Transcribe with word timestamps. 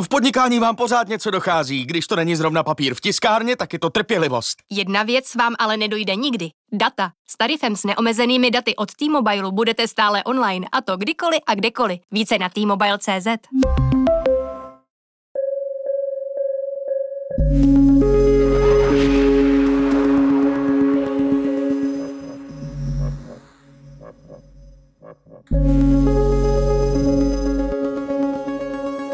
V 0.00 0.08
podnikání 0.08 0.58
vám 0.58 0.76
pořád 0.76 1.08
něco 1.08 1.30
dochází. 1.30 1.84
Když 1.84 2.06
to 2.06 2.16
není 2.16 2.36
zrovna 2.36 2.62
papír 2.62 2.94
v 2.94 3.00
tiskárně, 3.00 3.56
tak 3.56 3.72
je 3.72 3.78
to 3.78 3.90
trpělivost. 3.90 4.58
Jedna 4.70 5.02
věc 5.02 5.34
vám 5.34 5.54
ale 5.58 5.76
nedojde 5.76 6.16
nikdy. 6.16 6.50
Data. 6.72 7.12
S 7.28 7.36
tarifem 7.36 7.76
s 7.76 7.84
neomezenými 7.84 8.50
daty 8.50 8.76
od 8.76 8.94
T-Mobile 8.94 9.52
budete 9.52 9.88
stále 9.88 10.24
online 10.24 10.66
a 10.72 10.80
to 10.80 10.96
kdykoliv 10.96 11.40
a 11.46 11.54
kdekoliv. 11.54 12.00
Více 12.10 12.38
na 12.38 12.48
T-Mobile.cz. 12.48 13.26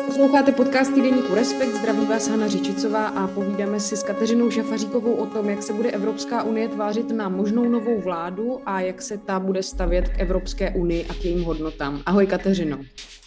Posloucháte 0.09 0.53
podcast 0.53 0.95
týdeníku 0.95 1.35
Respekt, 1.35 1.75
zdraví 1.75 2.07
vás 2.07 2.29
Hana 2.29 2.49
Řičicová 2.49 3.07
a 3.07 3.27
povídáme 3.27 3.81
si 3.81 3.97
s 3.97 4.03
Kateřinou 4.03 4.51
Šafaříkovou 4.51 5.13
o 5.15 5.27
tom, 5.27 5.49
jak 5.49 5.63
se 5.63 5.73
bude 5.73 5.91
Evropská 5.91 6.43
unie 6.43 6.69
tvářit 6.69 7.11
na 7.11 7.29
možnou 7.29 7.69
novou 7.69 8.01
vládu 8.01 8.61
a 8.67 8.81
jak 8.81 9.03
se 9.03 9.19
ta 9.19 9.41
bude 9.41 9.63
stavět 9.63 10.09
k 10.09 10.19
Evropské 10.19 10.71
unii 10.71 11.07
a 11.11 11.15
k 11.15 11.25
jejím 11.25 11.45
hodnotám. 11.45 12.03
Ahoj 12.07 12.27
Kateřino. 12.27 12.79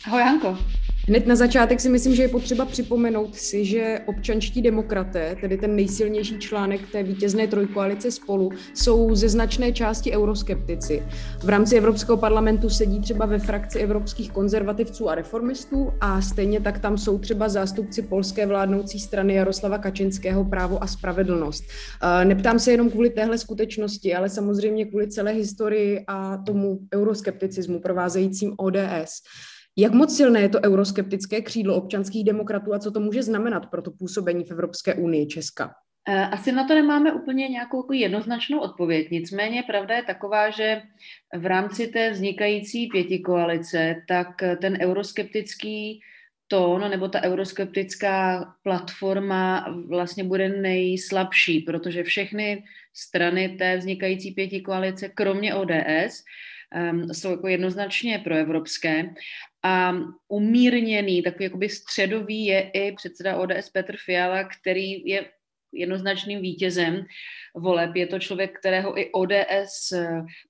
Ahoj 0.07 0.21
Hanko. 0.21 0.57
Hned 1.11 1.27
na 1.27 1.35
začátek 1.35 1.79
si 1.79 1.89
myslím, 1.89 2.15
že 2.15 2.21
je 2.21 2.27
potřeba 2.27 2.65
připomenout 2.65 3.35
si, 3.35 3.65
že 3.65 3.99
občanští 4.05 4.61
demokraté, 4.61 5.35
tedy 5.41 5.57
ten 5.57 5.75
nejsilnější 5.75 6.39
článek 6.39 6.91
té 6.91 7.03
vítězné 7.03 7.47
trojkoalice 7.47 8.11
spolu, 8.11 8.51
jsou 8.73 9.15
ze 9.15 9.29
značné 9.29 9.71
části 9.71 10.11
euroskeptici. 10.11 11.03
V 11.43 11.49
rámci 11.49 11.77
Evropského 11.77 12.17
parlamentu 12.17 12.69
sedí 12.69 13.01
třeba 13.01 13.25
ve 13.25 13.39
frakci 13.39 13.79
evropských 13.79 14.31
konzervativců 14.31 15.09
a 15.09 15.15
reformistů 15.15 15.91
a 16.01 16.21
stejně 16.21 16.61
tak 16.61 16.79
tam 16.79 16.97
jsou 16.97 17.19
třeba 17.19 17.49
zástupci 17.49 18.01
polské 18.01 18.45
vládnoucí 18.45 18.99
strany 18.99 19.33
Jaroslava 19.33 19.77
Kačinského 19.77 20.45
právo 20.45 20.83
a 20.83 20.87
spravedlnost. 20.87 21.63
Neptám 22.23 22.59
se 22.59 22.71
jenom 22.71 22.89
kvůli 22.89 23.09
téhle 23.09 23.37
skutečnosti, 23.37 24.15
ale 24.15 24.29
samozřejmě 24.29 24.85
kvůli 24.85 25.07
celé 25.07 25.31
historii 25.31 26.03
a 26.07 26.37
tomu 26.37 26.79
euroskepticismu 26.93 27.79
provázejícím 27.79 28.53
ODS. 28.57 29.21
Jak 29.77 29.93
moc 29.93 30.17
silné 30.17 30.41
je 30.41 30.49
to 30.49 30.59
euroskeptické 30.65 31.41
křídlo 31.41 31.75
občanských 31.75 32.23
demokratů 32.25 32.73
a 32.73 32.79
co 32.79 32.91
to 32.91 32.99
může 32.99 33.23
znamenat 33.23 33.65
pro 33.65 33.81
to 33.81 33.91
působení 33.91 34.43
v 34.43 34.51
Evropské 34.51 34.93
unii 34.93 35.27
Česka? 35.27 35.73
Eh, 36.07 36.25
asi 36.25 36.51
na 36.51 36.67
to 36.67 36.75
nemáme 36.75 37.13
úplně 37.13 37.47
nějakou 37.47 37.77
jako 37.77 37.93
jednoznačnou 37.93 38.59
odpověď. 38.59 39.07
Nicméně 39.11 39.63
pravda 39.63 39.95
je 39.95 40.03
taková, 40.03 40.49
že 40.49 40.81
v 41.37 41.45
rámci 41.45 41.87
té 41.87 42.11
vznikající 42.11 42.87
pěti 42.87 43.19
koalice, 43.19 43.95
tak 44.07 44.27
ten 44.61 44.77
euroskeptický 44.81 46.01
tón 46.47 46.89
nebo 46.89 47.07
ta 47.07 47.23
euroskeptická 47.23 48.45
platforma 48.63 49.65
vlastně 49.87 50.23
bude 50.23 50.49
nejslabší, 50.49 51.59
protože 51.59 52.03
všechny 52.03 52.63
strany 52.93 53.49
té 53.49 53.77
vznikající 53.77 54.31
pěti 54.31 54.61
koalice, 54.61 55.09
kromě 55.09 55.55
ODS, 55.55 56.23
um, 56.91 57.13
jsou 57.13 57.31
jako 57.31 57.47
jednoznačně 57.47 58.19
proevropské 58.19 59.13
a 59.63 59.93
umírněný, 60.27 61.21
takový 61.21 61.43
jakoby 61.43 61.69
středový 61.69 62.45
je 62.45 62.69
i 62.73 62.91
předseda 62.91 63.37
ODS 63.37 63.69
Petr 63.73 63.95
Fiala, 64.05 64.43
který 64.43 65.07
je 65.07 65.25
jednoznačným 65.73 66.41
vítězem 66.41 67.05
voleb. 67.55 67.95
Je 67.95 68.07
to 68.07 68.19
člověk, 68.19 68.59
kterého 68.59 68.99
i 68.99 69.11
ODS 69.11 69.93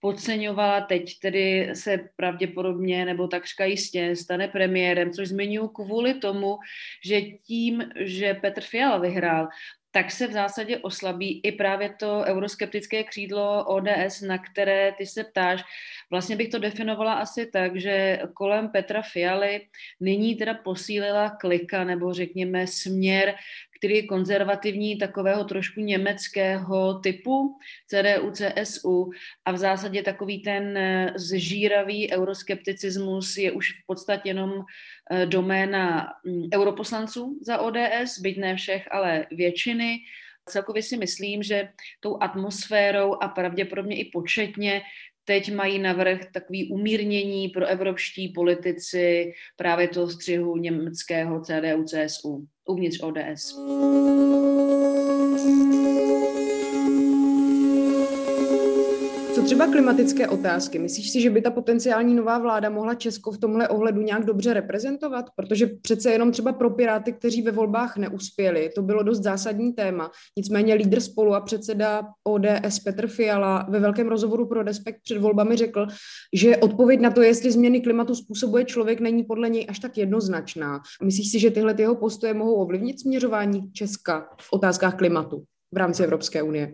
podceňovala, 0.01 0.81
teď 0.81 1.19
tedy 1.19 1.69
se 1.73 1.99
pravděpodobně 2.15 3.05
nebo 3.05 3.27
takřka 3.27 3.65
jistě 3.65 4.15
stane 4.15 4.47
premiérem, 4.47 5.11
což 5.11 5.27
zmiňuji 5.27 5.67
kvůli 5.67 6.13
tomu, 6.13 6.57
že 7.05 7.21
tím, 7.21 7.83
že 7.95 8.33
Petr 8.33 8.61
Fiala 8.61 8.97
vyhrál, 8.97 9.47
tak 9.92 10.11
se 10.11 10.28
v 10.28 10.31
zásadě 10.31 10.78
oslabí 10.78 11.42
i 11.44 11.52
právě 11.52 11.89
to 12.00 12.23
euroskeptické 12.25 13.03
křídlo 13.03 13.66
ODS, 13.66 14.22
na 14.22 14.38
které 14.38 14.92
ty 14.97 15.06
se 15.06 15.24
ptáš. 15.24 15.63
Vlastně 16.09 16.35
bych 16.35 16.50
to 16.50 16.59
definovala 16.59 17.13
asi 17.13 17.46
tak, 17.46 17.75
že 17.75 18.19
kolem 18.34 18.69
Petra 18.69 19.01
Fialy 19.01 19.68
nyní 20.00 20.35
teda 20.35 20.53
posílila 20.53 21.30
klika 21.30 21.84
nebo 21.84 22.13
řekněme 22.13 22.68
směr, 22.68 23.35
který 23.81 23.96
je 23.96 24.08
konzervativní, 24.08 24.97
takového 24.97 25.44
trošku 25.44 25.81
německého 25.81 27.00
typu, 27.00 27.58
CDU, 27.88 28.31
CSU 28.31 29.09
a 29.46 29.52
v 29.52 29.58
zásadě 29.58 30.03
takový 30.03 30.42
ten 30.42 30.78
eh, 30.78 31.14
zžíravý 31.16 32.14
euroskepticismus 32.14 33.38
je 33.38 33.52
už 33.52 33.72
v 33.72 33.86
podstatě 33.86 34.30
jenom 34.30 34.53
eh, 35.12 35.25
doména 35.25 36.14
mm, 36.25 36.44
europoslanců 36.53 37.40
za 37.42 37.58
ODS, 37.58 38.19
byť 38.22 38.38
ne 38.38 38.56
všech, 38.56 38.88
ale 38.92 39.25
většiny. 39.31 39.98
Celkově 40.46 40.84
si 40.84 40.98
myslím, 40.98 41.44
že 41.44 41.69
tou 42.00 42.18
atmosférou 42.22 43.18
a 43.22 43.28
pravděpodobně 43.28 43.98
i 43.98 44.06
početně 44.13 44.81
teď 45.25 45.55
mají 45.55 45.79
navrh 45.79 46.19
takový 46.33 46.71
umírnění 46.71 47.49
pro 47.49 47.65
evropští 47.65 48.27
politici 48.27 49.33
právě 49.55 49.87
toho 49.87 50.09
střihu 50.09 50.57
německého 50.57 51.41
CDU, 51.41 51.83
CSU 51.83 52.47
uvnitř 52.65 52.99
ODS. 53.03 53.55
Třeba 59.51 59.67
klimatické 59.67 60.28
otázky? 60.28 60.79
Myslíš 60.79 61.12
si, 61.12 61.22
že 61.22 61.29
by 61.29 61.41
ta 61.41 61.51
potenciální 61.51 62.16
nová 62.16 62.38
vláda 62.38 62.69
mohla 62.69 62.95
Česko 62.95 63.31
v 63.31 63.38
tomhle 63.38 63.67
ohledu 63.67 64.01
nějak 64.01 64.25
dobře 64.25 64.53
reprezentovat? 64.53 65.25
Protože 65.35 65.67
přece 65.81 66.12
jenom 66.12 66.31
třeba 66.31 66.53
pro 66.53 66.69
Piráty, 66.69 67.13
kteří 67.13 67.41
ve 67.41 67.51
volbách 67.51 67.97
neuspěli, 67.97 68.69
to 68.75 68.81
bylo 68.81 69.03
dost 69.03 69.23
zásadní 69.23 69.73
téma. 69.73 70.12
Nicméně 70.38 70.73
lídr 70.73 71.00
spolu 71.00 71.34
a 71.34 71.41
předseda 71.41 72.03
ODS 72.23 72.79
Petr 72.79 73.07
Fiala 73.07 73.66
ve 73.69 73.79
velkém 73.79 74.07
rozhovoru 74.07 74.45
pro 74.45 74.63
Respekt 74.63 75.01
před 75.03 75.17
volbami 75.17 75.56
řekl, 75.56 75.88
že 76.35 76.57
odpověď 76.57 77.00
na 77.00 77.12
to, 77.12 77.22
jestli 77.22 77.51
změny 77.51 77.81
klimatu 77.81 78.16
způsobuje 78.16 78.66
člověk, 78.66 79.00
není 79.00 79.23
podle 79.23 79.50
něj 79.50 79.66
až 79.69 79.79
tak 79.79 79.97
jednoznačná. 79.97 80.81
Myslíš 81.03 81.31
si, 81.31 81.39
že 81.39 81.51
tyhle 81.51 81.75
jeho 81.78 81.95
postoje 81.95 82.33
mohou 82.33 82.53
ovlivnit 82.53 83.00
směřování 83.00 83.72
Česka 83.73 84.28
v 84.41 84.53
otázkách 84.53 84.97
klimatu 84.97 85.44
v 85.73 85.78
rámci 85.78 86.03
Evropské 86.03 86.44
unie? 86.44 86.73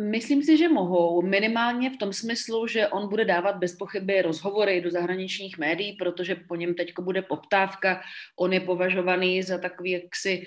Myslím 0.00 0.42
si, 0.42 0.56
že 0.56 0.68
mohou, 0.68 1.22
minimálně 1.22 1.90
v 1.90 1.96
tom 1.96 2.12
smyslu, 2.12 2.66
že 2.66 2.88
on 2.88 3.08
bude 3.08 3.24
dávat 3.24 3.56
bez 3.56 3.76
pochyby 3.76 4.22
rozhovory 4.22 4.80
do 4.80 4.90
zahraničních 4.90 5.58
médií, 5.58 5.92
protože 5.92 6.34
po 6.34 6.56
něm 6.56 6.74
teď 6.74 6.92
bude 7.00 7.22
poptávka. 7.22 8.00
On 8.38 8.52
je 8.52 8.60
považovaný 8.60 9.42
za 9.42 9.58
takový 9.58 9.90
jaksi 9.90 10.46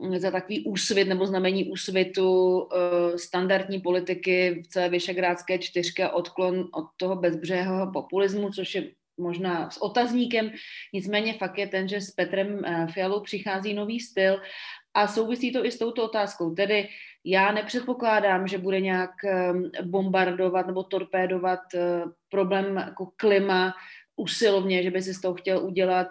um, 0.00 0.18
za 0.18 0.30
takový 0.30 0.64
úsvit 0.64 1.08
nebo 1.08 1.26
znamení 1.26 1.70
úsvitu 1.70 2.58
uh, 2.58 2.68
standardní 3.16 3.80
politiky 3.80 4.62
v 4.64 4.68
celé 4.68 4.88
Vyšegrádské 4.88 5.58
čtyřky 5.58 6.02
a 6.02 6.10
odklon 6.10 6.68
od 6.74 6.84
toho 6.96 7.16
bezbřehého 7.16 7.92
populismu, 7.92 8.50
což 8.50 8.74
je 8.74 8.90
možná 9.20 9.70
s 9.70 9.82
otazníkem. 9.82 10.50
Nicméně 10.94 11.32
fakt 11.32 11.58
je 11.58 11.66
ten, 11.66 11.88
že 11.88 12.00
s 12.00 12.10
Petrem 12.10 12.54
uh, 12.54 12.86
Fialou 12.86 13.20
přichází 13.20 13.74
nový 13.74 14.00
styl 14.00 14.40
a 14.94 15.06
souvisí 15.06 15.52
to 15.52 15.66
i 15.66 15.70
s 15.70 15.78
touto 15.78 16.04
otázkou. 16.04 16.54
Tedy 16.54 16.88
já 17.24 17.52
nepředpokládám, 17.52 18.48
že 18.48 18.58
bude 18.58 18.80
nějak 18.80 19.10
ehm, 19.24 19.70
bombardovat 19.82 20.66
nebo 20.66 20.82
torpédovat 20.82 21.60
eh, 21.74 22.04
problém 22.28 22.76
jako 22.76 23.08
klima 23.16 23.74
usilovně, 24.16 24.82
že 24.82 24.90
by 24.90 25.02
si 25.02 25.14
z 25.14 25.20
toho 25.20 25.34
chtěl 25.34 25.64
udělat 25.64 26.08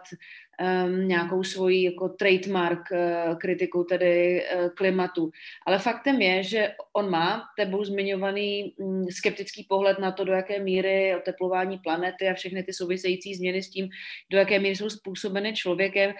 um, 0.61 1.07
nějakou 1.07 1.43
svoji 1.43 1.83
jako 1.83 2.09
trademark 2.09 2.79
uh, 2.91 3.35
kritiku 3.37 3.83
tedy 3.83 4.43
uh, 4.43 4.69
klimatu. 4.69 5.31
Ale 5.67 5.79
faktem 5.79 6.21
je, 6.21 6.43
že 6.43 6.71
on 6.93 7.09
má 7.09 7.43
tebou 7.57 7.83
zmiňovaný 7.83 8.73
um, 8.77 9.05
skeptický 9.11 9.65
pohled 9.69 9.99
na 9.99 10.11
to, 10.11 10.23
do 10.23 10.33
jaké 10.33 10.59
míry 10.59 11.15
oteplování 11.15 11.77
planety 11.77 12.29
a 12.29 12.33
všechny 12.33 12.63
ty 12.63 12.73
související 12.73 13.35
změny 13.35 13.63
s 13.63 13.69
tím, 13.69 13.89
do 14.31 14.37
jaké 14.37 14.59
míry 14.59 14.75
jsou 14.75 14.89
způsobeny 14.89 15.53
člověkem 15.53 16.11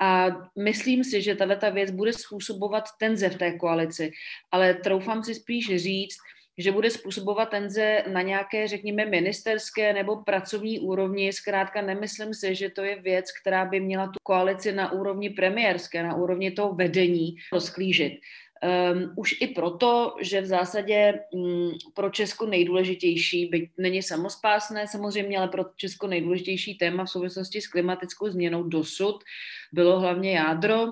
a 0.00 0.26
myslím 0.58 1.04
si, 1.04 1.22
že 1.22 1.34
tato 1.34 1.72
věc 1.72 1.90
bude 1.90 2.12
způsobovat 2.12 2.84
tenze 2.98 3.28
v 3.28 3.38
té 3.38 3.52
koalici, 3.52 4.10
ale 4.50 4.74
troufám 4.74 5.24
si 5.24 5.34
spíš 5.34 5.76
říct, 5.76 6.16
že 6.58 6.72
bude 6.72 6.90
způsobovat 6.90 7.50
tenze 7.50 8.04
na 8.12 8.22
nějaké, 8.22 8.68
řekněme, 8.68 9.06
ministerské 9.06 9.92
nebo 9.92 10.16
pracovní 10.16 10.80
úrovni. 10.80 11.32
Zkrátka 11.32 11.82
nemyslím 11.82 12.34
si, 12.34 12.54
že 12.54 12.70
to 12.70 12.82
je 12.82 13.02
věc, 13.02 13.26
která 13.42 13.64
by 13.64 13.80
měla 13.80 14.06
tu 14.06 14.18
koalici 14.22 14.72
na 14.72 14.92
úrovni 14.92 15.30
premiérské, 15.30 16.02
na 16.02 16.14
úrovni 16.14 16.50
toho 16.50 16.74
vedení 16.74 17.36
rozklížit. 17.52 18.12
Um, 18.62 19.12
už 19.16 19.40
i 19.40 19.46
proto, 19.46 20.16
že 20.20 20.40
v 20.40 20.46
zásadě 20.46 21.20
um, 21.30 21.72
pro 21.94 22.10
Česko 22.10 22.46
nejdůležitější, 22.46 23.46
byť 23.46 23.70
není 23.78 24.02
samospásné 24.02 24.86
samozřejmě, 24.86 25.38
ale 25.38 25.48
pro 25.48 25.64
Česko 25.76 26.06
nejdůležitější 26.06 26.74
téma 26.74 27.04
v 27.04 27.10
souvislosti 27.10 27.60
s 27.60 27.66
klimatickou 27.66 28.28
změnou 28.28 28.62
dosud 28.62 29.24
bylo 29.72 30.00
hlavně 30.00 30.32
jádro, 30.32 30.86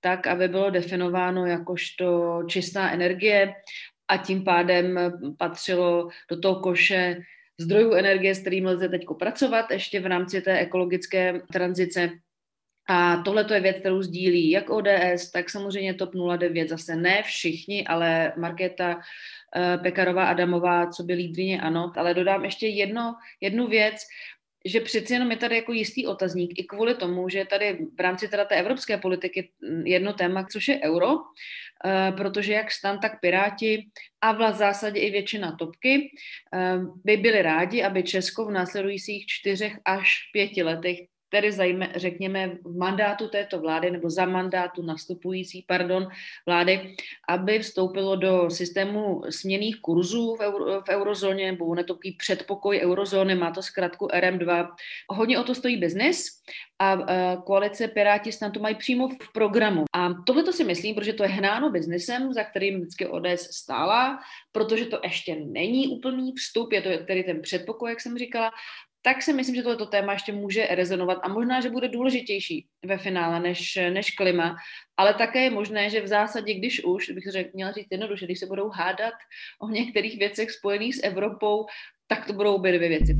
tak 0.00 0.26
aby 0.26 0.48
bylo 0.48 0.70
definováno 0.70 1.46
jakožto 1.46 2.40
čistá 2.46 2.90
energie 2.90 3.54
a 4.08 4.16
tím 4.16 4.44
pádem 4.44 4.98
patřilo 5.38 6.08
do 6.30 6.40
toho 6.40 6.60
koše 6.60 7.16
zdrojů 7.60 7.92
energie, 7.92 8.34
s 8.34 8.40
kterým 8.40 8.66
lze 8.66 8.88
teď 8.88 9.04
pracovat 9.18 9.70
ještě 9.70 10.00
v 10.00 10.06
rámci 10.06 10.40
té 10.40 10.58
ekologické 10.58 11.40
tranzice 11.52 12.10
A 12.88 13.22
tohle 13.24 13.44
to 13.44 13.54
je 13.54 13.60
věc, 13.60 13.76
kterou 13.76 14.02
sdílí 14.02 14.50
jak 14.50 14.70
ODS, 14.70 15.30
tak 15.32 15.50
samozřejmě 15.50 15.94
TOP 15.94 16.10
09, 16.38 16.68
zase 16.68 16.96
ne 16.96 17.22
všichni, 17.22 17.86
ale 17.86 18.32
Markéta 18.36 19.00
eh, 19.56 19.78
Pekarová 19.78 20.24
Adamová, 20.26 20.86
co 20.86 21.02
by 21.02 21.14
lídrině 21.14 21.60
ano. 21.60 21.92
Ale 21.96 22.14
dodám 22.14 22.44
ještě 22.44 22.66
jedno, 22.66 23.14
jednu 23.40 23.66
věc, 23.66 23.96
že 24.64 24.80
přeci 24.80 25.12
jenom 25.12 25.30
je 25.30 25.36
tady 25.36 25.56
jako 25.56 25.72
jistý 25.72 26.06
otazník 26.06 26.58
i 26.58 26.64
kvůli 26.64 26.94
tomu, 26.94 27.28
že 27.28 27.44
tady 27.44 27.78
v 27.98 28.00
rámci 28.00 28.28
teda 28.28 28.44
té 28.44 28.56
evropské 28.56 28.98
politiky 28.98 29.50
jedno 29.84 30.12
téma, 30.12 30.44
což 30.44 30.68
je 30.68 30.80
euro, 30.82 31.08
eh, 31.84 32.12
protože 32.16 32.52
jak 32.52 32.70
stan, 32.70 32.98
tak 33.00 33.20
Piráti 33.20 33.86
a 34.20 34.32
v 34.32 34.56
zásadě 34.56 35.00
i 35.00 35.10
většina 35.10 35.56
topky 35.56 36.10
eh, 36.54 36.78
by 37.04 37.16
byli 37.16 37.42
rádi, 37.42 37.82
aby 37.82 38.02
Česko 38.02 38.44
v 38.44 38.50
následujících 38.50 39.26
čtyřech 39.26 39.78
až 39.84 40.14
pěti 40.32 40.62
letech 40.62 40.98
tedy 41.28 41.52
zajme, 41.52 41.92
řekněme 41.96 42.58
v 42.64 42.76
mandátu 42.76 43.28
této 43.28 43.60
vlády 43.60 43.90
nebo 43.90 44.10
za 44.10 44.26
mandátu 44.26 44.82
nastupující, 44.82 45.64
pardon, 45.68 46.08
vlády, 46.46 46.94
aby 47.28 47.58
vstoupilo 47.58 48.16
do 48.16 48.50
systému 48.50 49.22
směných 49.30 49.80
kurzů 49.80 50.36
v, 50.36 50.40
euro, 50.40 50.80
v 50.80 50.88
eurozóně 50.88 51.52
nebo 51.52 51.74
na 51.74 51.82
to 51.82 51.98
předpokoj 52.18 52.80
eurozóny, 52.80 53.34
má 53.34 53.50
to 53.50 53.62
zkrátku 53.62 54.06
RM2. 54.06 54.68
Hodně 55.08 55.38
o 55.38 55.44
to 55.44 55.54
stojí 55.54 55.76
biznis 55.76 56.42
a 56.78 56.94
uh, 56.94 57.42
koalice 57.42 57.88
Piráti 57.88 58.32
snad 58.32 58.52
to 58.52 58.60
mají 58.60 58.74
přímo 58.74 59.08
v 59.08 59.32
programu. 59.32 59.84
A 59.92 60.08
tohle 60.26 60.42
to 60.42 60.52
si 60.52 60.64
myslím, 60.64 60.94
protože 60.94 61.12
to 61.12 61.22
je 61.22 61.28
hnáno 61.28 61.70
biznesem, 61.70 62.32
za 62.32 62.44
kterým 62.44 62.80
vždycky 62.80 63.06
ODS 63.06 63.50
stála, 63.50 64.18
protože 64.52 64.84
to 64.84 65.00
ještě 65.02 65.36
není 65.36 65.88
úplný 65.88 66.32
vstup, 66.32 66.72
je 66.72 66.82
to 66.82 66.88
tedy 67.04 67.24
ten 67.24 67.42
předpokoj, 67.42 67.90
jak 67.90 68.00
jsem 68.00 68.18
říkala, 68.18 68.50
tak 69.02 69.22
si 69.22 69.32
myslím, 69.32 69.54
že 69.54 69.62
tohoto 69.62 69.86
téma 69.86 70.12
ještě 70.12 70.32
může 70.32 70.66
rezonovat 70.70 71.18
a 71.22 71.28
možná, 71.28 71.60
že 71.60 71.70
bude 71.70 71.88
důležitější 71.88 72.66
ve 72.84 72.98
finále 72.98 73.40
než, 73.40 73.78
než 73.90 74.10
klima, 74.10 74.56
ale 74.96 75.14
také 75.14 75.42
je 75.42 75.50
možné, 75.50 75.90
že 75.90 76.00
v 76.00 76.06
zásadě, 76.06 76.54
když 76.54 76.84
už, 76.84 77.10
bych 77.10 77.24
řekl, 77.32 77.50
měla 77.54 77.72
říct 77.72 77.88
jednoduše, 77.90 78.24
když 78.24 78.40
se 78.40 78.46
budou 78.46 78.68
hádat 78.68 79.14
o 79.62 79.68
některých 79.68 80.18
věcech 80.18 80.50
spojených 80.50 80.94
s 80.96 81.02
Evropou, 81.02 81.66
tak 82.06 82.26
to 82.26 82.32
budou 82.32 82.54
obě 82.54 82.72
dvě 82.72 82.88
věci. 82.88 83.16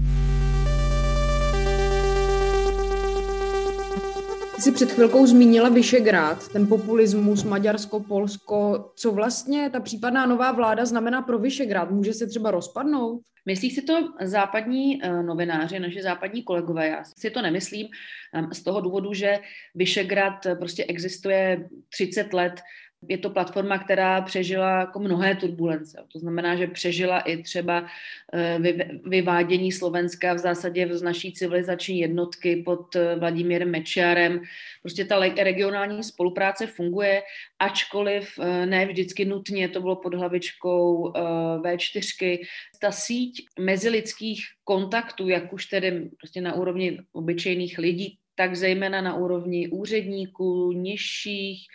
Ty 4.58 4.62
jsi 4.62 4.72
před 4.72 4.92
chvilkou 4.92 5.26
zmínila 5.26 5.68
Vyšegrád, 5.68 6.48
ten 6.48 6.66
populismus, 6.66 7.44
Maďarsko, 7.44 8.00
Polsko. 8.00 8.90
Co 8.94 9.12
vlastně 9.12 9.70
ta 9.70 9.80
případná 9.80 10.26
nová 10.26 10.52
vláda 10.52 10.84
znamená 10.84 11.22
pro 11.22 11.38
Vyšegrád? 11.38 11.90
Může 11.90 12.12
se 12.12 12.26
třeba 12.26 12.50
rozpadnout? 12.50 13.20
Myslí 13.46 13.70
si 13.70 13.82
to 13.82 14.08
západní 14.20 15.02
uh, 15.02 15.22
novináři, 15.22 15.78
naše 15.78 16.02
západní 16.02 16.42
kolegové? 16.42 16.88
Já 16.88 17.04
si 17.18 17.30
to 17.30 17.42
nemyslím 17.42 17.86
um, 17.86 18.52
z 18.52 18.62
toho 18.62 18.80
důvodu, 18.80 19.14
že 19.14 19.38
Vyšegrad 19.74 20.46
prostě 20.58 20.84
existuje 20.84 21.68
30 21.88 22.32
let 22.32 22.60
je 23.08 23.18
to 23.18 23.30
platforma, 23.30 23.78
která 23.78 24.20
přežila 24.20 24.80
jako 24.80 24.98
mnohé 24.98 25.34
turbulence. 25.36 26.04
To 26.12 26.18
znamená, 26.18 26.56
že 26.56 26.66
přežila 26.66 27.20
i 27.20 27.42
třeba 27.42 27.86
eh, 28.34 28.58
vyvádění 29.04 29.72
Slovenska 29.72 30.34
v 30.34 30.38
zásadě 30.38 30.96
z 30.96 31.02
naší 31.02 31.32
civilizační 31.32 31.98
jednotky 31.98 32.56
pod 32.56 32.96
eh, 32.96 33.16
Vladimírem 33.16 33.70
Mečiarem. 33.70 34.40
Prostě 34.82 35.04
ta 35.04 35.18
regionální 35.20 36.02
spolupráce 36.02 36.66
funguje, 36.66 37.22
ačkoliv 37.58 38.38
eh, 38.38 38.66
ne 38.66 38.86
vždycky 38.86 39.24
nutně 39.24 39.68
to 39.68 39.80
bylo 39.80 39.96
pod 39.96 40.14
hlavičkou 40.14 41.12
V4. 41.62 42.38
Ta 42.80 42.92
síť 42.92 43.46
mezilidských 43.60 44.40
kontaktů, 44.64 45.28
jak 45.28 45.52
už 45.52 45.66
tedy 45.66 46.10
prostě 46.20 46.40
na 46.40 46.54
úrovni 46.54 46.98
obyčejných 47.12 47.78
lidí, 47.78 48.18
tak 48.38 48.56
zejména 48.56 49.00
na 49.00 49.14
úrovni 49.14 49.68
úředníků, 49.68 50.72
nižších 50.72 51.66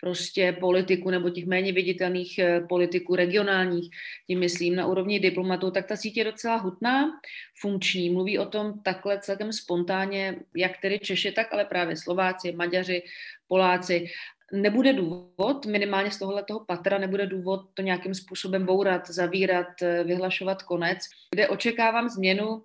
prostě 0.00 0.56
politiků 0.60 1.10
nebo 1.10 1.30
těch 1.30 1.46
méně 1.46 1.72
viditelných 1.72 2.38
eh, 2.38 2.60
politiků 2.68 3.14
regionálních, 3.14 3.90
tím 4.26 4.38
myslím 4.38 4.76
na 4.76 4.86
úrovni 4.86 5.20
diplomatů, 5.20 5.70
tak 5.70 5.86
ta 5.86 5.96
sítě 5.96 6.20
je 6.20 6.24
docela 6.24 6.56
hutná, 6.56 7.10
funkční. 7.60 8.10
Mluví 8.10 8.38
o 8.38 8.46
tom 8.46 8.82
takhle 8.82 9.18
celkem 9.18 9.52
spontánně, 9.52 10.36
jak 10.56 10.72
tedy 10.82 10.98
Češi, 10.98 11.32
tak 11.32 11.52
ale 11.52 11.64
právě 11.64 11.96
Slováci, 11.96 12.52
Maďaři, 12.52 13.02
Poláci. 13.48 14.06
Nebude 14.52 14.92
důvod, 14.92 15.66
minimálně 15.66 16.10
z 16.10 16.18
tohohle 16.18 16.44
toho 16.44 16.64
patra, 16.64 16.98
nebude 16.98 17.26
důvod 17.26 17.60
to 17.74 17.82
nějakým 17.82 18.14
způsobem 18.14 18.66
bourat, 18.66 19.10
zavírat, 19.10 19.82
eh, 19.82 20.04
vyhlašovat 20.04 20.62
konec, 20.62 20.98
kde 21.34 21.48
očekávám 21.48 22.08
změnu 22.08 22.62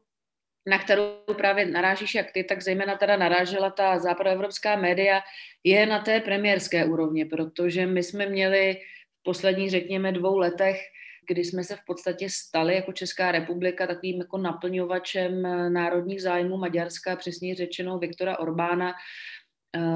na 0.67 0.79
kterou 0.79 1.17
právě 1.37 1.65
narážíš 1.65 2.15
jak 2.15 2.31
ty, 2.31 2.43
tak 2.43 2.61
zejména 2.61 2.95
teda 2.95 3.17
narážela 3.17 3.69
ta 3.69 3.99
západoevropská 3.99 4.75
média, 4.75 5.21
je 5.63 5.85
na 5.85 5.99
té 5.99 6.19
premiérské 6.19 6.85
úrovni, 6.85 7.25
protože 7.25 7.85
my 7.85 8.03
jsme 8.03 8.25
měli 8.25 8.77
v 9.19 9.23
posledních, 9.23 9.71
řekněme, 9.71 10.11
dvou 10.11 10.37
letech 10.37 10.81
kdy 11.27 11.45
jsme 11.45 11.63
se 11.63 11.75
v 11.75 11.85
podstatě 11.85 12.29
stali 12.29 12.75
jako 12.75 12.91
Česká 12.91 13.31
republika 13.31 13.87
takovým 13.87 14.19
jako 14.19 14.37
naplňovačem 14.37 15.41
národních 15.73 16.21
zájmů 16.21 16.57
Maďarska, 16.57 17.15
přesně 17.15 17.55
řečeno 17.55 17.99
Viktora 17.99 18.39
Orbána, 18.39 18.93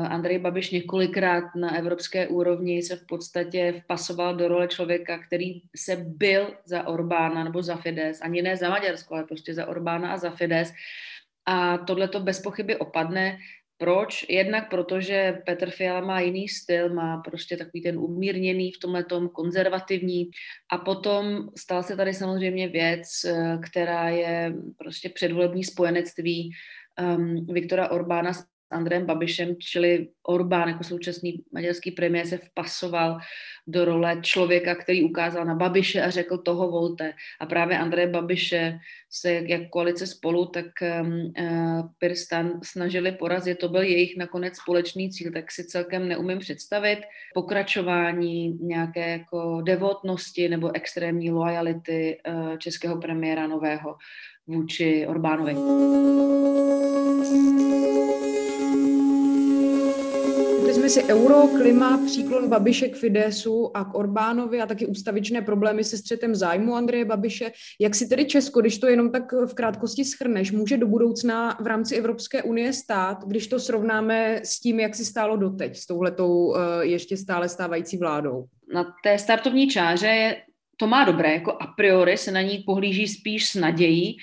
Andrej 0.09 0.39
Babiš 0.39 0.71
několikrát 0.71 1.43
na 1.55 1.77
evropské 1.77 2.27
úrovni 2.27 2.83
se 2.83 2.95
v 2.95 3.05
podstatě 3.05 3.73
vpasoval 3.83 4.35
do 4.35 4.47
role 4.47 4.67
člověka, 4.67 5.17
který 5.17 5.61
se 5.75 5.95
byl 5.95 6.53
za 6.65 6.87
Orbána 6.87 7.43
nebo 7.43 7.63
za 7.63 7.75
Fides, 7.75 8.21
ani 8.21 8.41
ne 8.41 8.57
za 8.57 8.69
Maďarsko, 8.69 9.13
ale 9.15 9.23
prostě 9.23 9.53
za 9.53 9.67
Orbána 9.67 10.13
a 10.13 10.17
za 10.17 10.31
Fides. 10.31 10.73
A 11.45 11.77
tohle 11.77 12.07
to 12.07 12.19
bez 12.19 12.41
pochyby 12.41 12.75
opadne. 12.75 13.37
Proč? 13.77 14.25
Jednak 14.29 14.69
protože 14.69 15.41
Petr 15.45 15.69
Fiala 15.69 16.01
má 16.01 16.19
jiný 16.19 16.47
styl, 16.47 16.93
má 16.93 17.17
prostě 17.17 17.57
takový 17.57 17.81
ten 17.81 17.97
umírněný 17.97 18.71
v 18.71 18.79
tomhle 18.79 19.05
konzervativní. 19.33 20.29
A 20.71 20.77
potom 20.77 21.49
stal 21.57 21.83
se 21.83 21.95
tady 21.95 22.13
samozřejmě 22.13 22.67
věc, 22.67 23.07
eh, 23.25 23.57
která 23.69 24.09
je 24.09 24.53
prostě 24.77 25.09
předvolební 25.09 25.63
spojenectví 25.63 26.51
um, 27.17 27.45
Viktora 27.45 27.91
Orbána 27.91 28.33
s 28.33 28.50
Andrejem 28.71 29.05
Babišem, 29.05 29.55
čili 29.59 30.07
Orbán 30.23 30.69
jako 30.69 30.83
současný 30.83 31.43
maďarský 31.51 31.91
premiér 31.91 32.27
se 32.27 32.37
vpasoval 32.37 33.17
do 33.67 33.85
role 33.85 34.17
člověka, 34.21 34.75
který 34.75 35.03
ukázal 35.03 35.45
na 35.45 35.55
Babiše 35.55 36.01
a 36.01 36.09
řekl 36.09 36.37
toho 36.37 36.71
volte. 36.71 37.13
A 37.39 37.45
právě 37.45 37.77
Andreje 37.77 38.07
Babiše 38.07 38.79
se 39.09 39.33
jak 39.33 39.69
koalice 39.69 40.07
spolu, 40.07 40.45
tak 40.45 40.65
um, 41.01 41.33
uh, 41.39 41.89
Pirstan 41.97 42.59
snažili 42.63 43.11
porazit. 43.11 43.57
To 43.57 43.69
byl 43.69 43.81
jejich 43.81 44.17
nakonec 44.17 44.57
společný 44.57 45.11
cíl, 45.11 45.31
tak 45.31 45.51
si 45.51 45.65
celkem 45.65 46.07
neumím 46.07 46.39
představit 46.39 46.99
pokračování 47.33 48.57
nějaké 48.61 49.11
jako 49.11 49.61
devotnosti 49.61 50.49
nebo 50.49 50.75
extrémní 50.75 51.31
lojality 51.31 52.17
uh, 52.27 52.57
českého 52.57 52.97
premiéra 52.97 53.47
nového 53.47 53.95
vůči 54.47 55.07
Orbánovi. 55.07 55.55
Si 60.91 61.03
euro, 61.03 61.47
klima, 61.47 61.99
příklon 62.05 62.49
Babiše 62.49 62.87
k 62.87 62.95
Fidesu 62.95 63.77
a 63.77 63.85
k 63.85 63.95
Orbánovi 63.95 64.61
a 64.61 64.65
taky 64.65 64.85
ústavičné 64.85 65.41
problémy 65.41 65.83
se 65.83 65.97
střetem 65.97 66.35
zájmu 66.35 66.75
Andreje 66.75 67.05
Babiše. 67.05 67.51
Jak 67.79 67.95
si 67.95 68.07
tedy 68.07 68.25
Česko, 68.25 68.61
když 68.61 68.77
to 68.77 68.87
jenom 68.87 69.11
tak 69.11 69.33
v 69.33 69.53
krátkosti 69.53 70.05
schrneš, 70.05 70.51
může 70.51 70.77
do 70.77 70.87
budoucna 70.87 71.57
v 71.61 71.67
rámci 71.67 71.95
Evropské 71.95 72.43
unie 72.43 72.73
stát, 72.73 73.17
když 73.27 73.47
to 73.47 73.59
srovnáme 73.59 74.41
s 74.43 74.59
tím, 74.59 74.79
jak 74.79 74.95
si 74.95 75.05
stálo 75.05 75.37
doteď, 75.37 75.77
s 75.77 75.85
touhletou 75.85 76.55
eh, 76.55 76.85
ještě 76.85 77.17
stále 77.17 77.49
stávající 77.49 77.97
vládou? 77.97 78.45
Na 78.73 78.85
té 79.03 79.17
startovní 79.17 79.67
čáře 79.67 80.35
to 80.77 80.87
má 80.87 81.03
dobré, 81.03 81.33
jako 81.33 81.51
a 81.51 81.67
priori 81.77 82.17
se 82.17 82.31
na 82.31 82.41
ní 82.41 82.63
pohlíží 82.65 83.07
spíš 83.07 83.49
s 83.49 83.55
nadějí, 83.55 84.17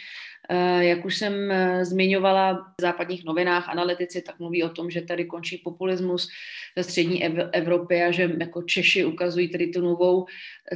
jak 0.80 1.04
už 1.04 1.16
jsem 1.16 1.50
eh, 1.50 1.84
zmiňovala 1.84 2.52
v 2.52 2.82
západních 2.82 3.24
novinách, 3.24 3.68
analytici 3.68 4.22
tak 4.22 4.38
mluví 4.38 4.62
o 4.62 4.68
tom, 4.68 4.90
že 4.90 5.02
tady 5.02 5.24
končí 5.24 5.58
populismus 5.58 6.28
ve 6.76 6.84
střední 6.84 7.24
Evropě 7.52 8.06
a 8.06 8.10
že 8.10 8.30
jako 8.40 8.62
Češi 8.62 9.04
ukazují 9.04 9.48
tady 9.48 9.66
tu 9.66 9.80
novou 9.80 10.26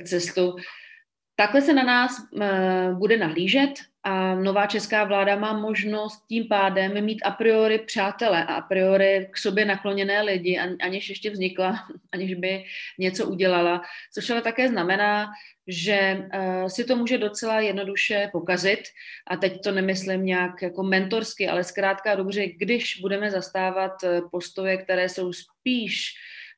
cestu. 0.05 0.57
Takhle 1.37 1.63
se 1.63 1.73
na 1.75 1.83
nás 1.83 2.13
eh, 2.41 2.95
bude 2.99 3.17
nahlížet 3.17 3.73
a 4.05 4.35
nová 4.35 4.67
česká 4.67 5.05
vláda 5.05 5.37
má 5.37 5.53
možnost 5.53 6.27
tím 6.29 6.49
pádem 6.49 7.05
mít 7.05 7.23
a 7.25 7.31
priori 7.31 7.79
přátele 7.79 8.45
a 8.45 8.55
a 8.55 8.61
priori 8.61 9.29
k 9.31 9.39
sobě 9.39 9.65
nakloněné 9.65 10.23
lidi, 10.23 10.59
aniž 10.59 11.09
ještě 11.09 11.31
vznikla, 11.31 11.75
aniž 12.13 12.35
by 12.35 12.65
něco 12.99 13.27
udělala, 13.27 13.83
což 14.15 14.31
ale 14.31 14.43
také 14.43 14.69
znamená, 14.69 15.31
že 15.67 16.29
uh, 16.35 16.67
si 16.67 16.85
to 16.85 16.97
může 16.97 17.19
docela 17.19 17.61
jednoduše 17.61 18.29
pokazit. 18.33 18.81
A 19.27 19.37
teď 19.37 19.63
to 19.63 19.73
nemyslím 19.73 20.25
nějak 20.25 20.63
jako 20.63 20.83
mentorsky, 20.83 21.49
ale 21.49 21.65
zkrátka 21.65 22.15
dobře, 22.15 22.47
když 22.47 22.99
budeme 23.01 23.31
zastávat 23.31 23.93
eh, 24.05 24.21
postoje, 24.31 24.77
které 24.77 25.09
jsou 25.09 25.33
spíš 25.33 26.15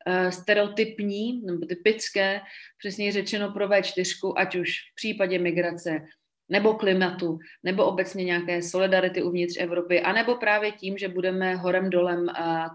uh, 0.06 0.28
stereotypní 0.28 1.42
nebo 1.46 1.66
typické, 1.66 2.40
přesně 2.78 3.12
řečeno 3.12 3.52
pro 3.52 3.68
V4, 3.68 4.32
ať 4.36 4.56
už 4.56 4.70
v 4.92 4.94
případě 4.94 5.38
migrace, 5.38 6.00
nebo 6.48 6.74
klimatu, 6.74 7.38
nebo 7.62 7.84
obecně 7.84 8.24
nějaké 8.24 8.62
solidarity 8.62 9.22
uvnitř 9.22 9.56
Evropy, 9.60 10.00
anebo 10.00 10.34
právě 10.34 10.72
tím, 10.72 10.98
že 10.98 11.08
budeme 11.08 11.56
horem 11.56 11.90
dolem 11.90 12.26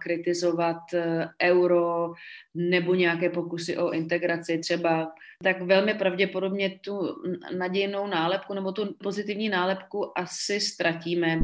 kritizovat 0.02 0.94
e, 0.94 1.28
euro 1.44 2.14
nebo 2.56 2.96
nějaké 2.96 3.30
pokusy 3.30 3.78
o 3.78 3.92
integraci 3.92 4.58
třeba, 4.58 5.12
tak 5.44 5.62
velmi 5.62 5.94
pravděpodobně 5.94 6.80
tu 6.86 7.00
nadějnou 7.58 8.08
nálepku 8.08 8.54
nebo 8.54 8.72
tu 8.72 8.96
pozitivní 9.04 9.50
nálepku 9.50 10.20
asi 10.20 10.60
ztratíme. 10.60 11.40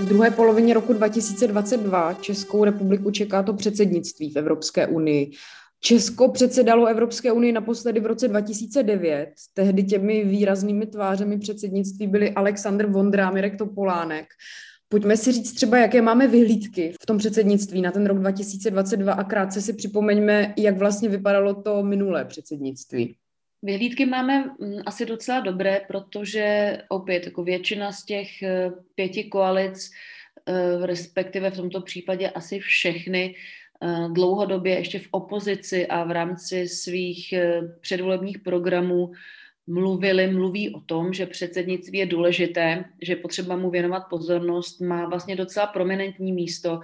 V 0.00 0.08
druhé 0.08 0.30
polovině 0.30 0.74
roku 0.74 0.92
2022 0.92 2.14
Českou 2.14 2.64
republiku 2.64 3.10
čeká 3.10 3.42
to 3.42 3.52
předsednictví 3.52 4.30
v 4.30 4.36
Evropské 4.36 4.86
unii. 4.86 5.30
Česko 5.80 6.28
předsedalo 6.28 6.86
Evropské 6.86 7.32
unii 7.32 7.52
naposledy 7.52 8.00
v 8.00 8.06
roce 8.06 8.28
2009. 8.28 9.28
Tehdy 9.54 9.84
těmi 9.84 10.24
výraznými 10.24 10.86
tvářemi 10.86 11.38
předsednictví 11.38 12.06
byli 12.06 12.30
Aleksandr 12.30 12.86
Vondra 12.86 13.30
Mirek 13.30 13.58
Topolánek. 13.58 14.26
Pojďme 14.88 15.16
si 15.16 15.32
říct 15.32 15.52
třeba, 15.52 15.78
jaké 15.78 16.02
máme 16.02 16.28
vyhlídky 16.28 16.94
v 17.02 17.06
tom 17.06 17.18
předsednictví 17.18 17.82
na 17.82 17.92
ten 17.92 18.06
rok 18.06 18.18
2022 18.18 19.12
a 19.12 19.24
krátce 19.24 19.62
si 19.62 19.72
připomeňme, 19.72 20.54
jak 20.58 20.78
vlastně 20.78 21.08
vypadalo 21.08 21.62
to 21.62 21.82
minulé 21.82 22.24
předsednictví. 22.24 23.16
Vyhlídky 23.62 24.06
máme 24.06 24.44
mm, 24.44 24.78
asi 24.86 25.06
docela 25.06 25.40
dobré, 25.40 25.80
protože 25.88 26.78
opět 26.88 27.24
jako 27.24 27.44
většina 27.44 27.92
z 27.92 28.04
těch 28.04 28.42
eh, 28.42 28.70
pěti 28.94 29.24
koalic, 29.24 29.90
eh, 30.46 30.86
respektive 30.86 31.50
v 31.50 31.56
tomto 31.56 31.80
případě 31.80 32.30
asi 32.30 32.58
všechny, 32.58 33.34
dlouhodobě 34.12 34.74
ještě 34.74 34.98
v 34.98 35.08
opozici 35.10 35.86
a 35.86 36.04
v 36.04 36.10
rámci 36.10 36.68
svých 36.68 37.34
předvolebních 37.80 38.38
programů 38.38 39.12
mluvili, 39.66 40.26
mluví 40.26 40.74
o 40.74 40.80
tom, 40.80 41.12
že 41.12 41.26
předsednictví 41.26 41.98
je 41.98 42.06
důležité, 42.06 42.84
že 43.02 43.16
potřeba 43.16 43.56
mu 43.56 43.70
věnovat 43.70 44.00
pozornost, 44.10 44.80
má 44.80 45.08
vlastně 45.08 45.36
docela 45.36 45.66
prominentní 45.66 46.32
místo 46.32 46.80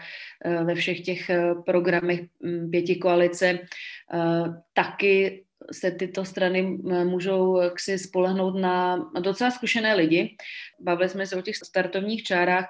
ve 0.65 0.75
všech 0.75 1.01
těch 1.01 1.31
programech 1.67 2.21
mm, 2.41 2.71
pěti 2.71 2.97
koalice. 2.97 3.59
Taky 4.73 5.45
se 5.73 5.91
tyto 5.91 6.25
strany 6.25 6.63
můžou 7.05 7.61
si 7.79 7.99
spolehnout 7.99 8.55
na 8.55 8.97
docela 9.21 9.51
zkušené 9.51 9.95
lidi. 9.95 10.37
Bavili 10.81 11.09
jsme 11.09 11.27
se 11.27 11.37
o 11.37 11.43
těch 11.43 11.57
startovních 11.57 12.23
čárách. 12.23 12.67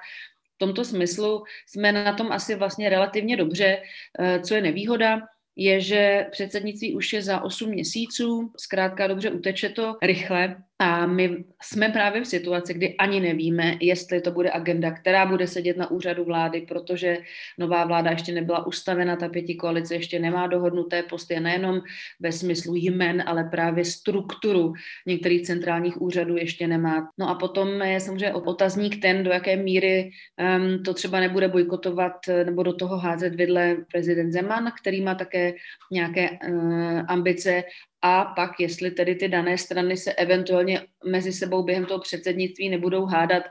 V 0.62 0.64
tomto 0.64 0.84
smyslu 0.84 1.44
jsme 1.66 1.92
na 1.92 2.12
tom 2.12 2.32
asi 2.32 2.54
vlastně 2.54 2.88
relativně 2.88 3.36
dobře. 3.36 3.82
E, 4.18 4.40
co 4.40 4.54
je 4.54 4.60
nevýhoda, 4.60 5.20
je, 5.56 5.80
že 5.80 6.26
předsednictví 6.30 6.94
už 6.94 7.12
je 7.12 7.22
za 7.22 7.40
8 7.40 7.70
měsíců, 7.70 8.50
zkrátka 8.56 9.06
dobře 9.06 9.30
uteče 9.30 9.68
to 9.68 9.96
rychle 10.02 10.56
a 10.82 11.06
my 11.06 11.44
jsme 11.62 11.88
právě 11.88 12.22
v 12.22 12.26
situaci, 12.26 12.74
kdy 12.74 12.96
ani 12.96 13.20
nevíme, 13.20 13.76
jestli 13.80 14.20
to 14.20 14.30
bude 14.30 14.50
agenda, 14.52 14.90
která 14.90 15.26
bude 15.26 15.46
sedět 15.46 15.76
na 15.76 15.90
úřadu 15.90 16.24
vlády, 16.24 16.60
protože 16.68 17.18
nová 17.58 17.84
vláda 17.84 18.10
ještě 18.10 18.32
nebyla 18.32 18.66
ustavena, 18.66 19.16
ta 19.16 19.28
pěti 19.28 19.54
koalice 19.54 19.94
ještě 19.94 20.18
nemá 20.18 20.46
dohodnuté 20.46 21.02
posty, 21.02 21.40
nejenom 21.40 21.80
ve 22.20 22.32
smyslu 22.32 22.74
jmen, 22.76 23.22
ale 23.26 23.44
právě 23.44 23.84
strukturu 23.84 24.72
některých 25.06 25.42
centrálních 25.42 26.02
úřadů 26.02 26.36
ještě 26.36 26.66
nemá. 26.66 27.08
No 27.18 27.28
a 27.28 27.34
potom 27.34 27.82
je 27.82 28.00
samozřejmě 28.00 28.34
otazník 28.34 29.02
ten, 29.02 29.24
do 29.24 29.30
jaké 29.30 29.56
míry 29.56 30.10
um, 30.58 30.82
to 30.82 30.94
třeba 30.94 31.20
nebude 31.20 31.48
bojkotovat 31.48 32.12
nebo 32.44 32.62
do 32.62 32.72
toho 32.72 32.98
házet 32.98 33.34
vidle 33.34 33.76
prezident 33.92 34.32
Zeman, 34.32 34.72
který 34.80 35.00
má 35.00 35.14
také 35.14 35.41
nějaké 35.90 36.30
uh, 36.30 37.02
ambice 37.08 37.64
a 38.02 38.24
pak, 38.24 38.50
jestli 38.60 38.90
tedy 38.90 39.14
ty 39.14 39.28
dané 39.28 39.58
strany 39.58 39.96
se 39.96 40.12
eventuálně 40.12 40.80
mezi 41.04 41.32
sebou 41.32 41.62
během 41.62 41.86
toho 41.86 42.00
předsednictví 42.00 42.68
nebudou 42.68 43.04
hádat 43.04 43.42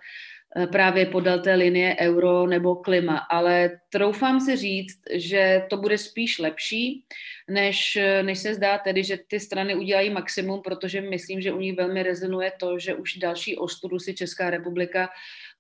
eh, 0.56 0.68
právě 0.68 1.06
podél 1.06 1.40
té 1.40 1.56
linie 1.56 1.96
euro 2.00 2.48
nebo 2.48 2.76
klima. 2.76 3.18
Ale 3.18 3.80
troufám 3.90 4.40
si 4.40 4.56
říct, 4.58 5.00
že 5.14 5.64
to 5.70 5.78
bude 5.78 5.98
spíš 5.98 6.40
lepší, 6.40 7.06
než, 7.50 7.98
než 8.22 8.40
se 8.40 8.54
zdá 8.54 8.78
tedy, 8.78 9.04
že 9.04 9.18
ty 9.28 9.40
strany 9.40 9.76
udělají 9.76 10.10
maximum, 10.10 10.62
protože 10.62 11.02
myslím, 11.02 11.42
že 11.42 11.54
u 11.54 11.60
nich 11.60 11.78
velmi 11.78 12.04
rezonuje 12.04 12.52
to, 12.60 12.80
že 12.80 12.96
už 12.96 13.16
další 13.16 13.58
ostudu 13.58 14.00
si 14.00 14.14
Česká 14.14 14.50
republika 14.50 15.10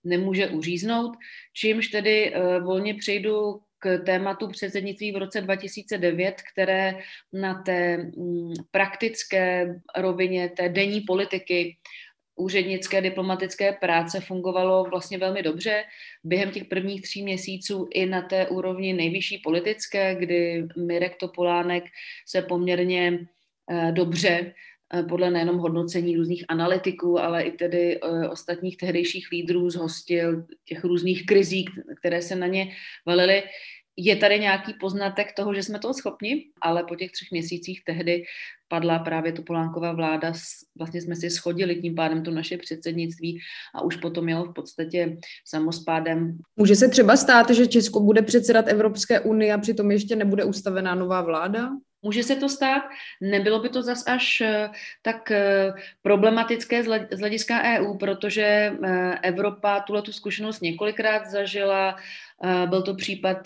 nemůže 0.03 0.47
uříznout, 0.47 1.11
čímž 1.53 1.87
tedy 1.87 2.33
uh, 2.35 2.63
volně 2.63 2.93
přejdu 2.93 3.59
k 3.81 3.97
tématu 4.05 4.47
předsednictví 4.47 5.11
v 5.11 5.17
roce 5.17 5.41
2009, 5.41 6.41
které 6.53 6.95
na 7.33 7.63
té 7.63 7.97
mm, 7.97 8.53
praktické 8.71 9.75
rovině 9.97 10.49
té 10.49 10.69
denní 10.69 11.01
politiky 11.01 11.77
úřednické 12.35 13.01
diplomatické 13.01 13.73
práce 13.73 14.19
fungovalo 14.19 14.83
vlastně 14.83 15.17
velmi 15.17 15.43
dobře. 15.43 15.83
Během 16.23 16.51
těch 16.51 16.65
prvních 16.65 17.01
tří 17.01 17.23
měsíců 17.23 17.87
i 17.93 18.05
na 18.05 18.21
té 18.21 18.47
úrovni 18.47 18.93
nejvyšší 18.93 19.37
politické, 19.37 20.15
kdy 20.15 20.67
Mirek 20.77 21.15
Topolánek 21.19 21.83
se 22.27 22.41
poměrně 22.41 23.19
eh, 23.71 23.91
dobře 23.91 24.53
podle 25.09 25.31
nejenom 25.31 25.57
hodnocení 25.57 26.17
různých 26.17 26.45
analytiků, 26.47 27.19
ale 27.19 27.43
i 27.43 27.51
tedy 27.51 27.99
eh, 27.99 28.29
ostatních 28.29 28.77
tehdejších 28.77 29.27
lídrů 29.31 29.69
zhostil 29.69 30.45
těch 30.65 30.83
různých 30.83 31.25
krizí, 31.25 31.65
které 31.99 32.21
se 32.21 32.35
na 32.35 32.47
ně 32.47 32.71
valily 33.05 33.43
je 33.97 34.15
tady 34.15 34.39
nějaký 34.39 34.73
poznatek 34.73 35.27
toho, 35.35 35.53
že 35.53 35.63
jsme 35.63 35.79
toho 35.79 35.93
schopni, 35.93 36.45
ale 36.61 36.83
po 36.83 36.95
těch 36.95 37.11
třech 37.11 37.31
měsících 37.31 37.83
tehdy 37.85 38.23
padla 38.67 38.99
právě 38.99 39.31
tu 39.31 39.43
Polánková 39.43 39.93
vláda, 39.93 40.33
vlastně 40.77 41.01
jsme 41.01 41.15
si 41.15 41.29
schodili 41.29 41.75
tím 41.75 41.95
pádem 41.95 42.23
to 42.23 42.31
naše 42.31 42.57
předsednictví 42.57 43.39
a 43.75 43.81
už 43.81 43.95
potom 43.95 44.29
jelo 44.29 44.45
v 44.45 44.53
podstatě 44.53 45.17
samospádem. 45.45 46.37
Může 46.55 46.75
se 46.75 46.87
třeba 46.87 47.17
stát, 47.17 47.49
že 47.49 47.67
Česko 47.67 47.99
bude 47.99 48.21
předsedat 48.21 48.67
Evropské 48.67 49.19
unii 49.19 49.51
a 49.51 49.57
přitom 49.57 49.91
ještě 49.91 50.15
nebude 50.15 50.43
ustavená 50.43 50.95
nová 50.95 51.21
vláda? 51.21 51.69
Může 52.03 52.23
se 52.23 52.35
to 52.35 52.49
stát, 52.49 52.83
nebylo 53.21 53.59
by 53.59 53.69
to 53.69 53.81
zas 53.81 54.07
až 54.07 54.41
eh, 54.41 54.69
tak 55.01 55.31
eh, 55.31 55.73
problematické 56.01 56.83
z 57.11 57.19
hlediska 57.19 57.63
EU, 57.63 57.97
protože 57.97 58.43
eh, 58.43 59.19
Evropa 59.21 59.79
tuhle 59.79 60.01
tu 60.01 60.13
zkušenost 60.13 60.61
několikrát 60.61 61.29
zažila. 61.29 61.95
Byl 62.69 62.81
to 62.81 62.95
případ 62.95 63.37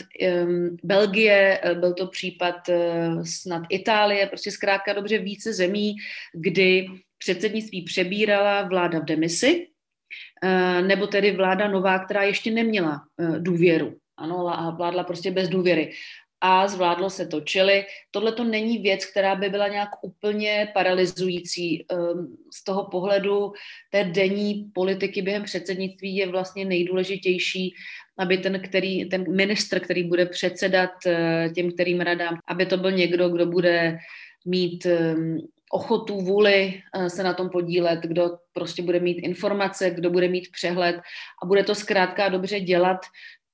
Belgie, 0.84 1.60
byl 1.80 1.94
to 1.94 2.08
případ 2.08 2.56
snad 3.24 3.64
Itálie, 3.70 4.28
prostě 4.28 4.52
zkrátka 4.52 4.94
dobře 4.94 5.18
více 5.18 5.54
zemí, 5.54 5.96
kdy 6.34 6.88
předsednictví 7.18 7.82
přebírala 7.82 8.62
vláda 8.62 9.00
v 9.00 9.06
demisi, 9.06 9.68
nebo 10.88 11.08
tedy 11.08 11.32
vláda 11.32 11.68
nová, 11.68 12.00
která 12.00 12.24
ještě 12.24 12.52
neměla 12.52 13.02
důvěru. 13.40 13.98
Ano, 14.18 14.74
vládla 14.78 15.04
prostě 15.04 15.32
bez 15.32 15.50
důvěry 15.50 15.92
a 16.42 16.68
zvládlo 16.68 17.10
se 17.10 17.28
to. 17.28 17.42
Čili 17.42 17.86
tohle 18.12 18.32
to 18.32 18.44
není 18.44 18.78
věc, 18.78 19.06
která 19.06 19.36
by 19.36 19.50
byla 19.50 19.68
nějak 19.68 19.90
úplně 20.02 20.72
paralizující. 20.74 21.86
Ehm, 21.90 22.36
z 22.54 22.64
toho 22.64 22.84
pohledu 22.84 23.54
té 23.92 24.04
denní 24.04 24.72
politiky 24.74 25.22
během 25.22 25.44
předsednictví 25.44 26.16
je 26.16 26.28
vlastně 26.28 26.66
nejdůležitější, 26.66 27.74
aby 28.18 28.38
ten, 28.38 28.60
který, 28.60 29.10
ten 29.10 29.36
ministr, 29.36 29.80
který 29.80 30.04
bude 30.04 30.26
předsedat 30.26 30.92
eh, 31.06 31.50
těm, 31.56 31.72
kterým 31.72 32.02
radám, 32.02 32.38
aby 32.48 32.66
to 32.66 32.78
byl 32.78 32.92
někdo, 32.92 33.30
kdo 33.30 33.46
bude 33.46 33.98
mít 34.46 34.86
ehm, 34.86 35.38
ochotu, 35.72 36.22
vůli 36.22 36.82
eh, 36.96 37.10
se 37.10 37.24
na 37.24 37.34
tom 37.34 37.50
podílet, 37.50 38.00
kdo 38.00 38.38
prostě 38.54 38.82
bude 38.82 39.00
mít 39.00 39.20
informace, 39.20 39.90
kdo 39.90 40.10
bude 40.10 40.28
mít 40.28 40.52
přehled 40.52 40.96
a 41.44 41.46
bude 41.46 41.64
to 41.64 41.76
zkrátka 41.76 42.30
dobře 42.30 42.60
dělat 42.60 42.98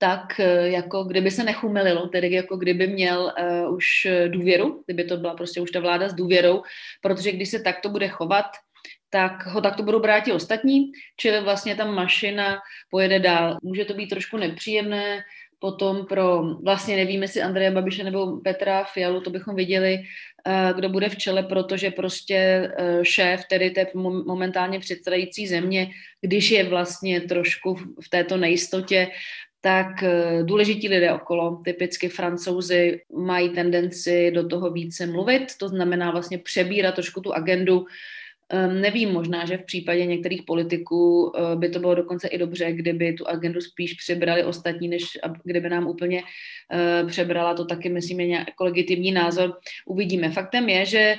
tak 0.01 0.39
eh, 0.39 0.69
jako 0.69 1.03
kdyby 1.03 1.31
se 1.31 1.43
nechumelilo, 1.43 2.07
tedy 2.07 2.31
jako 2.31 2.57
kdyby 2.57 2.87
měl 2.87 3.33
uh, 3.67 3.75
už 3.75 4.07
důvěru, 4.27 4.83
kdyby 4.85 5.03
to 5.03 5.17
byla 5.17 5.33
prostě 5.33 5.61
už 5.61 5.71
ta 5.71 5.79
vláda 5.79 6.09
s 6.09 6.13
důvěrou, 6.13 6.63
protože 7.01 7.31
když 7.31 7.49
se 7.49 7.59
takto 7.59 7.89
bude 7.89 8.07
chovat, 8.07 8.45
tak 9.09 9.45
ho 9.45 9.61
takto 9.61 9.83
budou 9.83 9.99
brát 9.99 10.27
i 10.27 10.31
ostatní, 10.31 10.91
čili 11.17 11.41
vlastně 11.41 11.75
ta 11.75 11.85
mašina 11.85 12.57
pojede 12.89 13.19
dál. 13.19 13.57
Může 13.63 13.85
to 13.85 13.93
být 13.93 14.07
trošku 14.07 14.37
nepříjemné, 14.37 15.21
potom 15.59 16.05
pro, 16.05 16.41
vlastně 16.63 16.95
nevíme, 16.95 17.23
jestli 17.23 17.41
Andreje 17.41 17.71
Babiše 17.71 18.03
nebo 18.03 18.37
Petra 18.37 18.83
Fialu, 18.83 19.21
to 19.21 19.29
bychom 19.29 19.55
viděli, 19.55 19.97
eh, 20.47 20.73
kdo 20.75 20.89
bude 20.89 21.09
v 21.09 21.17
čele, 21.17 21.43
protože 21.43 21.91
prostě 21.91 22.71
šéf, 23.03 23.45
tedy 23.49 23.69
té 23.69 23.87
momentálně 24.25 24.79
předsedající 24.79 25.47
země, 25.47 25.87
když 26.21 26.51
je 26.51 26.63
vlastně 26.63 27.21
trošku 27.21 27.75
v 27.75 28.09
této 28.09 28.37
nejistotě, 28.37 29.07
tak 29.61 30.03
eh, 30.03 30.43
důležití 30.43 30.89
lidé 30.89 31.13
okolo, 31.13 31.61
typicky 31.65 32.09
francouzi, 32.09 33.01
mají 33.15 33.49
tendenci 33.49 34.31
do 34.31 34.47
toho 34.47 34.71
více 34.71 35.05
mluvit, 35.05 35.57
to 35.57 35.67
znamená 35.67 36.11
vlastně 36.11 36.37
přebírat 36.37 36.95
trošku 36.95 37.21
tu 37.21 37.33
agendu 37.33 37.85
nevím, 38.67 39.09
možná, 39.09 39.45
že 39.45 39.57
v 39.57 39.65
případě 39.65 40.05
některých 40.05 40.43
politiků 40.43 41.23
uh, 41.23 41.59
by 41.59 41.69
to 41.69 41.79
bylo 41.79 41.95
dokonce 41.95 42.27
i 42.27 42.37
dobře, 42.37 42.71
kdyby 42.71 43.13
tu 43.13 43.27
agendu 43.27 43.61
spíš 43.61 43.93
přibrali 43.93 44.43
ostatní, 44.43 44.87
než 44.87 45.03
kdyby 45.43 45.69
nám 45.69 45.87
úplně 45.87 46.21
uh, 46.21 47.09
přebrala. 47.09 47.53
To 47.53 47.65
taky, 47.65 47.89
myslím, 47.89 48.19
je 48.19 48.27
jako 48.27 48.63
legitimní 48.63 49.11
názor. 49.11 49.53
Uvidíme. 49.85 50.29
Faktem 50.29 50.69
je, 50.69 50.85
že 50.85 51.15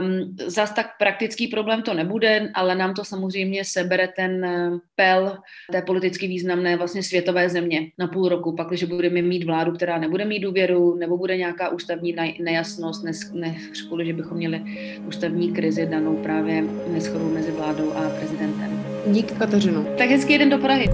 um, 0.00 0.36
zas 0.46 0.74
tak 0.74 0.86
praktický 0.98 1.48
problém 1.48 1.82
to 1.82 1.94
nebude, 1.94 2.50
ale 2.54 2.74
nám 2.74 2.94
to 2.94 3.04
samozřejmě 3.04 3.64
sebere 3.64 4.08
ten 4.16 4.46
pel 4.94 5.38
té 5.72 5.82
politicky 5.82 6.28
významné 6.28 6.76
vlastně 6.76 7.02
světové 7.02 7.48
země 7.48 7.90
na 7.98 8.06
půl 8.06 8.28
roku, 8.28 8.56
pak, 8.56 8.68
když 8.68 8.84
budeme 8.84 9.22
mít 9.22 9.44
vládu, 9.44 9.72
která 9.72 9.98
nebude 9.98 10.24
mít 10.24 10.40
důvěru, 10.40 10.96
nebo 10.96 11.18
bude 11.18 11.36
nějaká 11.36 11.68
ústavní 11.68 12.16
nejasnost, 12.40 13.04
ne, 13.04 13.12
ne 13.32 13.56
že 14.04 14.12
bychom 14.12 14.36
měli 14.36 14.62
ústavní 15.06 15.52
krizi 15.52 15.86
danou 15.86 16.16
právě 16.16 16.59
neschodu 16.92 17.30
mezi 17.34 17.50
vládou 17.50 17.92
a 17.92 18.10
prezidentem. 18.18 18.84
Dík, 19.06 19.38
Kateřino. 19.38 19.84
Tak 19.98 20.10
hezký 20.10 20.32
jeden 20.32 20.50
do 20.50 20.58
Prahy. 20.58 20.90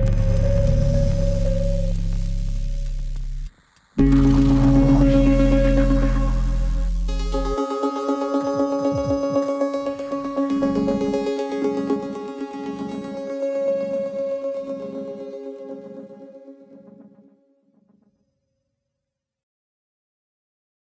thank 3.99 4.14
you 4.14 4.35